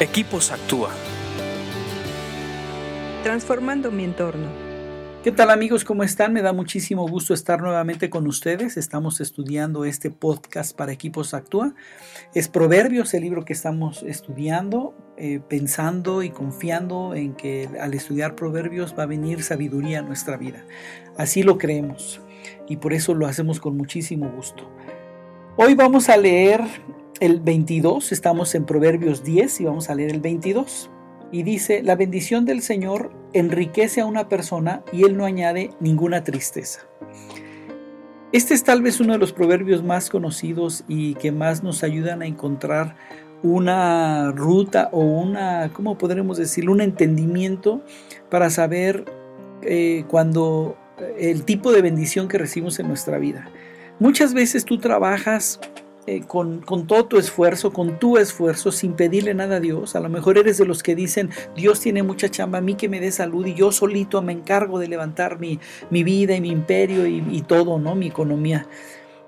[0.00, 0.90] Equipos Actúa.
[3.22, 4.48] Transformando mi entorno.
[5.22, 5.84] ¿Qué tal amigos?
[5.84, 6.32] ¿Cómo están?
[6.32, 8.76] Me da muchísimo gusto estar nuevamente con ustedes.
[8.76, 11.76] Estamos estudiando este podcast para Equipos Actúa.
[12.34, 18.34] Es Proverbios el libro que estamos estudiando, eh, pensando y confiando en que al estudiar
[18.34, 20.64] Proverbios va a venir sabiduría a nuestra vida.
[21.16, 22.20] Así lo creemos
[22.68, 24.68] y por eso lo hacemos con muchísimo gusto.
[25.56, 26.62] Hoy vamos a leer
[27.20, 30.90] el 22, estamos en Proverbios 10 y vamos a leer el 22.
[31.32, 36.22] Y dice, la bendición del Señor enriquece a una persona y Él no añade ninguna
[36.22, 36.80] tristeza.
[38.32, 42.22] Este es tal vez uno de los proverbios más conocidos y que más nos ayudan
[42.22, 42.96] a encontrar
[43.42, 46.68] una ruta o una, ¿cómo podremos decir?
[46.68, 47.84] Un entendimiento
[48.30, 49.04] para saber
[49.62, 50.76] eh, cuando
[51.18, 53.48] el tipo de bendición que recibimos en nuestra vida.
[54.00, 55.60] Muchas veces tú trabajas
[56.06, 59.96] eh, con, todo tu esfuerzo, con tu esfuerzo, sin pedirle nada a Dios.
[59.96, 62.90] A lo mejor eres de los que dicen, Dios tiene mucha chamba, a mí que
[62.90, 65.58] me dé salud y yo solito me encargo de levantar mi,
[65.90, 67.94] vida y mi imperio y, todo, ¿no?
[67.94, 68.66] Mi economía.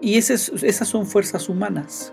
[0.00, 2.12] Y esas, esas son fuerzas humanas.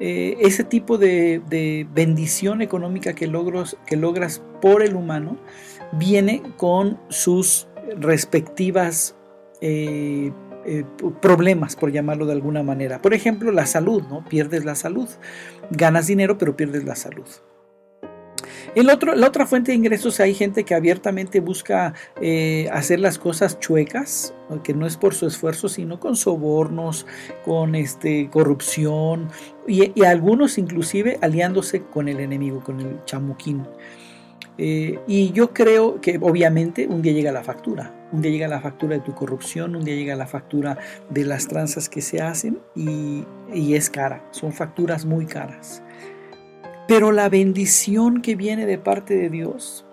[0.00, 5.36] Eh, ese tipo de, bendición económica que, logros, que logras por el humano
[5.92, 9.14] viene con sus respectivas
[9.60, 10.32] eh,
[10.64, 10.84] eh,
[11.20, 13.00] problemas, por llamarlo de alguna manera.
[13.00, 14.24] Por ejemplo, la salud, ¿no?
[14.24, 15.08] Pierdes la salud.
[15.70, 17.26] Ganas dinero, pero pierdes la salud.
[18.74, 23.18] El otro, la otra fuente de ingresos hay gente que abiertamente busca eh, hacer las
[23.18, 24.34] cosas chuecas,
[24.64, 27.06] que no es por su esfuerzo, sino con sobornos,
[27.44, 29.28] con este, corrupción
[29.66, 33.64] y, y algunos inclusive aliándose con el enemigo, con el chamuquín.
[34.56, 38.60] Eh, y yo creo que obviamente un día llega la factura, un día llega la
[38.60, 40.78] factura de tu corrupción, un día llega la factura
[41.10, 43.24] de las tranzas que se hacen y,
[43.74, 45.82] es cara, son facturas muy caras.
[46.86, 49.86] Pero la bendición que viene de parte de Dios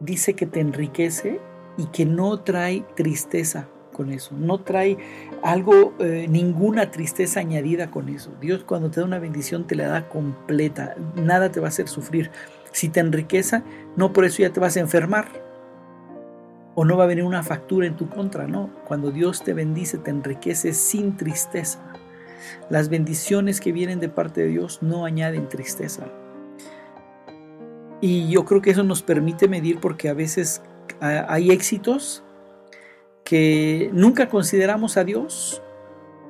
[0.00, 1.40] dice que te enriquece
[1.78, 4.98] y que no trae tristeza con eso, no trae
[5.42, 8.32] algo, eh, ninguna tristeza añadida con eso.
[8.40, 11.88] Dios cuando te da una bendición te la da completa, nada te va a hacer
[11.88, 12.30] sufrir.
[12.74, 13.62] Si te enriquece,
[13.94, 15.28] no por eso ya te vas a enfermar.
[16.74, 18.68] O no va a venir una factura en tu contra, no.
[18.84, 21.78] Cuando Dios te bendice, te enriquece sin tristeza.
[22.70, 26.08] Las bendiciones que vienen de parte de Dios no añaden tristeza.
[28.00, 30.60] Y yo creo que eso nos permite medir porque a veces
[31.00, 32.24] hay éxitos
[33.22, 35.62] que nunca consideramos a Dios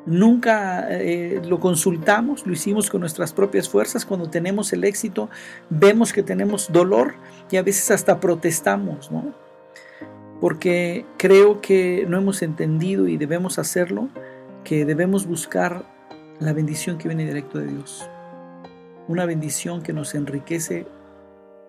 [0.06, 4.04] Nunca eh, lo consultamos, lo hicimos con nuestras propias fuerzas.
[4.04, 5.30] Cuando tenemos el éxito,
[5.70, 7.14] vemos que tenemos dolor
[7.50, 9.34] y a veces hasta protestamos, ¿no?
[10.40, 14.10] Porque creo que no hemos entendido y debemos hacerlo,
[14.62, 15.86] que debemos buscar
[16.38, 18.08] la bendición que viene directo de Dios.
[19.08, 20.86] Una bendición que nos enriquece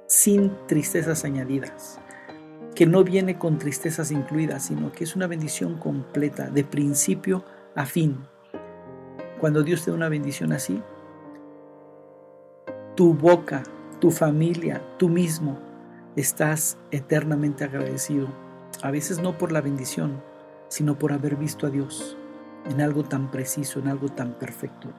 [0.08, 2.00] sin tristezas añadidas,
[2.76, 7.46] que no viene con tristezas incluidas, sino que es una bendición completa, de principio
[7.76, 8.18] a fin.
[9.40, 10.82] Cuando Dios te da una bendición así,
[12.96, 13.64] tu boca,
[14.00, 15.60] tu familia, tú mismo,
[16.16, 18.28] estás eternamente agradecido.
[18.82, 20.22] A veces no por la bendición,
[20.70, 22.18] sino por haber visto a Dios
[22.66, 24.90] en algo tan preciso, en algo tan perfecto,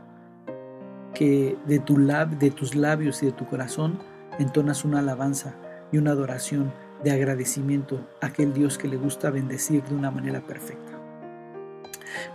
[1.14, 3.98] que de, tu lab, de tus labios y de tu corazón
[4.38, 5.54] entonas una alabanza
[5.90, 6.72] y una adoración
[7.02, 10.95] de agradecimiento a aquel Dios que le gusta bendecir de una manera perfecta.